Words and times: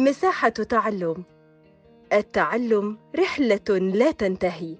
مساحة 0.00 0.48
تعلم. 0.48 1.24
التعلم 2.12 2.98
رحلة 3.16 3.78
لا 3.78 4.10
تنتهي. 4.10 4.76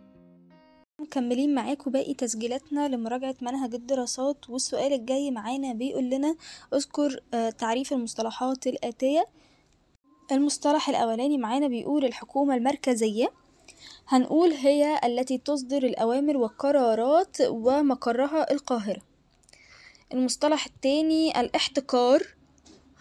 مكملين 1.00 1.54
معاكم 1.54 1.90
باقي 1.90 2.14
تسجيلاتنا 2.14 2.88
لمراجعة 2.88 3.34
منهج 3.42 3.74
الدراسات 3.74 4.50
والسؤال 4.50 4.92
الجاي 4.92 5.30
معانا 5.30 5.72
بيقول 5.72 6.10
لنا 6.10 6.36
اذكر 6.74 7.20
آه، 7.34 7.50
تعريف 7.50 7.92
المصطلحات 7.92 8.66
الآتية. 8.66 9.26
المصطلح 10.32 10.88
الأولاني 10.88 11.38
معانا 11.38 11.68
بيقول 11.68 12.04
الحكومة 12.04 12.54
المركزية. 12.54 13.32
هنقول 14.08 14.50
هي 14.50 15.00
التي 15.04 15.38
تصدر 15.38 15.82
الأوامر 15.82 16.36
والقرارات 16.36 17.36
ومقرها 17.40 18.52
القاهرة. 18.52 19.00
المصطلح 20.12 20.66
التاني 20.66 21.40
الاحتكار. 21.40 22.39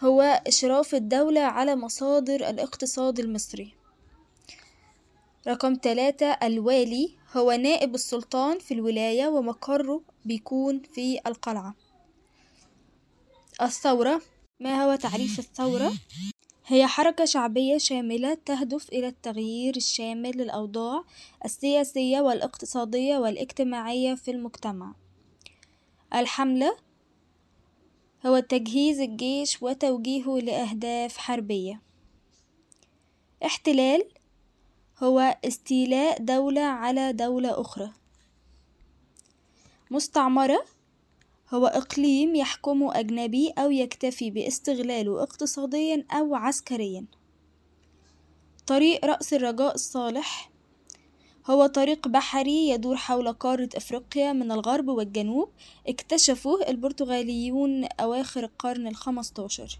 هو 0.00 0.42
إشراف 0.46 0.94
الدولة 0.94 1.40
على 1.40 1.76
مصادر 1.76 2.48
الاقتصاد 2.50 3.18
المصري. 3.18 3.74
رقم 5.48 5.76
ثلاثة 5.82 6.26
الوالي 6.26 7.10
هو 7.36 7.52
نائب 7.52 7.94
السلطان 7.94 8.58
في 8.58 8.74
الولاية 8.74 9.26
ومقره 9.28 10.02
بيكون 10.24 10.82
في 10.82 11.20
القلعة. 11.26 11.74
الثورة 13.62 14.22
ما 14.60 14.84
هو 14.84 14.94
تعريف 14.94 15.38
الثورة؟ 15.38 15.92
هي 16.66 16.86
حركة 16.86 17.24
شعبية 17.24 17.78
شاملة 17.78 18.34
تهدف 18.34 18.88
إلى 18.88 19.08
التغيير 19.08 19.76
الشامل 19.76 20.30
للأوضاع 20.36 21.04
السياسية 21.44 22.20
والاقتصادية 22.20 23.18
والاجتماعية 23.18 24.14
في 24.14 24.30
المجتمع. 24.30 24.94
الحملة 26.14 26.76
هو 28.26 28.38
تجهيز 28.38 29.00
الجيش 29.00 29.62
وتوجيهه 29.62 30.38
لأهداف 30.38 31.16
حربية. 31.16 31.82
احتلال 33.44 34.04
هو 35.02 35.38
استيلاء 35.44 36.22
دولة 36.22 36.60
على 36.60 37.12
دولة 37.12 37.60
أخرى. 37.60 37.92
مستعمرة 39.90 40.64
هو 41.54 41.66
إقليم 41.66 42.34
يحكمه 42.34 42.98
أجنبي 43.00 43.50
أو 43.58 43.70
يكتفي 43.70 44.30
باستغلاله 44.30 45.22
اقتصاديا 45.22 46.06
أو 46.10 46.34
عسكريا. 46.34 47.04
طريق 48.66 49.04
رأس 49.04 49.34
الرجاء 49.34 49.74
الصالح 49.74 50.49
هو 51.50 51.66
طريق 51.66 52.08
بحري 52.08 52.68
يدور 52.68 52.96
حول 52.96 53.32
قارة 53.32 53.68
أفريقيا 53.76 54.32
من 54.32 54.52
الغرب 54.52 54.88
والجنوب 54.88 55.48
اكتشفوه 55.88 56.68
البرتغاليون 56.68 57.84
أواخر 58.00 58.44
القرن 58.44 58.86
الخمستاشر. 58.86 59.78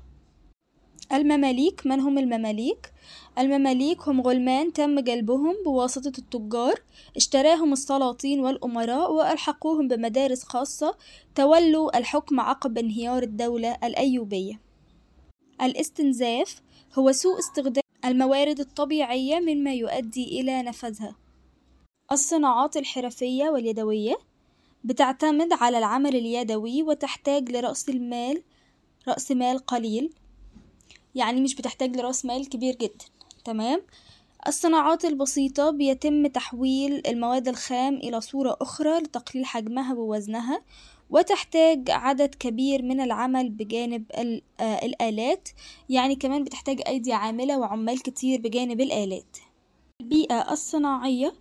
المماليك 1.13 1.87
من 1.87 2.01
هم 2.01 2.19
المماليك؟ 2.19 2.93
المماليك 3.39 4.09
هم 4.09 4.21
غلمان 4.21 4.73
تم 4.73 5.01
جلبهم 5.01 5.55
بواسطة 5.65 6.13
التجار 6.19 6.75
اشتراهم 7.17 7.73
السلاطين 7.73 8.41
والأمراء 8.41 9.13
وألحقوهم 9.13 9.89
بمدارس 9.89 10.43
خاصة 10.43 10.95
تولوا 11.35 11.99
الحكم 11.99 12.41
عقب 12.41 12.79
انهيار 12.79 13.23
الدولة 13.23 13.77
الأيوبية. 13.85 14.61
الاستنزاف 15.63 16.63
هو 16.99 17.13
سوء 17.13 17.39
استخدام 17.39 17.83
الموارد 18.05 18.61
الطبيعية 18.61 19.41
مما 19.41 19.75
يؤدي 19.75 20.41
إلى 20.41 20.63
نفذها. 20.63 21.30
الصناعات 22.13 22.77
الحرفية 22.77 23.51
واليدوية 23.51 24.19
بتعتمد 24.85 25.53
على 25.53 25.79
العمل 25.79 26.17
اليدوي 26.17 26.83
وتحتاج 26.83 27.51
لرأس 27.51 27.89
المال 27.89 28.43
رأس 29.09 29.33
مال 29.33 29.59
قليل. 29.59 30.11
يعني 31.15 31.41
مش 31.41 31.55
بتحتاج 31.55 31.97
لرأس 31.97 32.25
مال 32.25 32.49
كبير 32.49 32.75
جدا 32.77 33.05
تمام؟ 33.45 33.83
الصناعات 34.47 35.05
البسيطة 35.05 35.71
بيتم 35.71 36.27
تحويل 36.27 37.03
المواد 37.07 37.49
الخام 37.49 37.95
إلى 37.95 38.21
صورة 38.21 38.57
أخرى 38.61 38.99
لتقليل 38.99 39.47
حجمها 39.47 39.95
ووزنها 39.95 40.63
وتحتاج 41.11 41.91
عدد 41.91 42.35
كبير 42.35 42.83
من 42.83 43.01
العمل 43.01 43.49
بجانب 43.51 44.05
آه، 44.61 44.87
الآلات. 44.87 45.49
يعني 45.89 46.17
كمان 46.17 46.45
بتحتاج 46.45 46.83
أيدي 46.87 47.13
عاملة 47.13 47.59
وعمال 47.59 48.03
كتير 48.03 48.41
بجانب 48.41 48.81
الآلات. 48.81 49.37
البيئة 50.01 50.53
الصناعية 50.53 51.33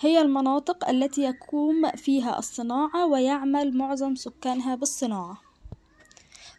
هي 0.00 0.20
المناطق 0.20 0.88
التي 0.88 1.22
يقوم 1.22 1.90
فيها 1.90 2.38
الصناعة 2.38 3.06
ويعمل 3.06 3.76
معظم 3.76 4.14
سكانها 4.14 4.74
بالصناعة. 4.74 5.40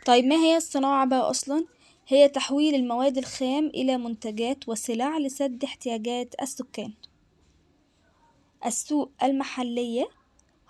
طيب 0.05 0.25
ما 0.25 0.35
هي 0.35 0.57
الصناعة 0.57 1.05
بقى 1.05 1.29
أصلا؟ 1.29 1.65
هي 2.07 2.27
تحويل 2.27 2.75
المواد 2.75 3.17
الخام 3.17 3.67
إلى 3.67 3.97
منتجات 3.97 4.69
وسلع 4.69 5.17
لسد 5.17 5.63
احتياجات 5.63 6.35
السكان. 6.41 6.93
السوق 8.65 9.11
المحلية 9.23 10.09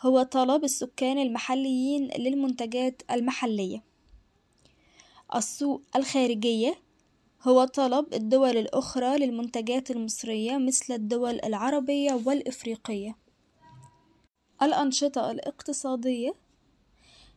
هو 0.02 0.24
طلب 0.24 0.64
السكان 0.64 1.20
المحليين 1.20 2.08
للمنتجات 2.18 3.02
المحلية. 3.12 3.84
السوق 5.36 5.82
الخارجية 5.96 6.76
هو 7.48 7.66
طلب 7.66 8.14
الدول 8.14 8.58
الأخرى 8.58 9.18
للمنتجات 9.18 9.92
المصرية 9.92 10.58
مثل 10.58 10.94
الدول 10.94 11.40
العربية 11.44 12.22
والإفريقية. 12.26 13.18
الأنشطة 14.62 15.32
الاقتصادية 15.32 16.34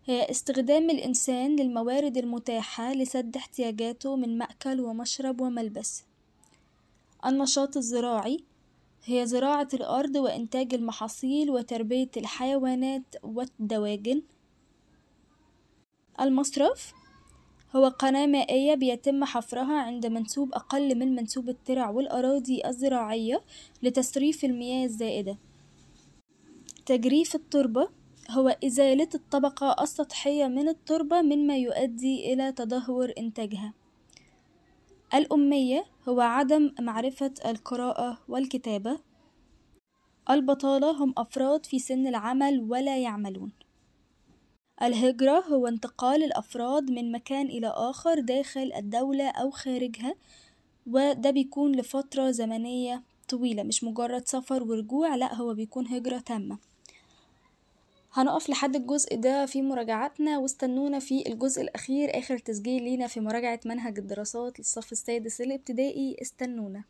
هي 0.05 0.31
استخدام 0.31 0.91
الإنسان 0.91 1.57
للموارد 1.57 2.17
المتاحة 2.17 2.93
لسد 2.93 3.37
احتياجاته 3.37 4.17
من 4.17 4.39
مأكل 4.39 4.81
ومشرب 4.81 5.41
وملبس. 5.41 6.05
النشاط 7.27 7.77
الزراعي 7.77 8.45
هي 9.05 9.27
زراعة 9.27 9.69
الأرض 9.75 10.17
وإنتاج 10.17 10.75
المحاصيل 10.75 11.51
وتربية 11.51 12.11
الحيوانات 12.17 13.15
والدواجن. 13.23 14.23
المصرف 16.21 16.93
هو 17.77 17.89
قناة 17.89 18.27
مائية 18.27 18.75
بيتم 18.75 19.25
حفرها 19.25 19.81
عند 19.81 20.07
منسوب 20.07 20.55
أقل 20.55 20.99
من 20.99 21.15
منسوب 21.15 21.49
الترع 21.49 21.91
والأراضي 21.91 22.67
الزراعية 22.67 23.43
لتصريف 23.83 24.45
المياه 24.45 24.85
الزائدة. 24.85 25.39
تجريف 26.87 27.35
التربة 27.35 27.89
هو 28.31 28.57
إزالة 28.65 29.09
الطبقة 29.15 29.83
السطحية 29.83 30.47
من 30.47 30.69
التربة 30.69 31.23
مما 31.23 31.57
يؤدي 31.57 32.33
إلى 32.33 32.53
تدهور 32.53 33.13
إنتاجها. 33.19 33.75
الأمية 35.15 35.85
هو 36.09 36.21
عدم 36.21 36.75
معرفة 36.81 37.35
القراءة 37.47 38.19
والكتابة. 38.29 38.99
البطالة 40.31 40.91
هم 40.91 41.15
أفراد 41.19 41.67
في 41.67 41.79
سن 41.79 42.07
العمل 42.07 42.61
ولا 42.61 42.99
يعملون. 42.99 43.53
الهجرة 44.83 45.41
هو 45.41 45.67
انتقال 45.67 46.25
الأفراد 46.25 46.91
من 46.91 47.13
مكان 47.13 47.47
إلى 47.47 47.67
آخر 47.77 48.21
داخل 48.21 48.73
الدولة 48.77 49.31
أو 49.31 49.51
خارجها 49.51 50.15
وده 50.87 51.31
بيكون 51.31 51.73
لفترة 51.77 52.31
زمنية 52.31 53.03
طويلة 53.29 53.63
مش 53.63 53.85
مجرد 53.85 54.29
سفر 54.29 54.63
ورجوع 54.63 55.15
لأ 55.15 55.35
هو 55.35 55.55
بيكون 55.55 55.87
هجرة 55.87 56.19
تامة. 56.19 56.59
هنقف 58.13 58.51
لحد 58.51 58.77
الجزء 58.77 59.17
ده 59.17 59.47
في 59.47 59.63
مراجعاتنا 59.63 60.39
واستنونا 60.39 60.99
في 60.99 61.29
الجزء 61.29 61.63
الأخير 61.63 62.19
آخر 62.19 62.39
تسجيل 62.39 62.83
لينا 62.83 63.07
في 63.07 63.21
مراجعة 63.21 63.61
منهج 63.65 63.99
الدراسات 63.99 64.59
للصف 64.59 64.93
السادس 64.93 65.41
الابتدائي. 65.41 66.17
استنونا. 66.23 66.85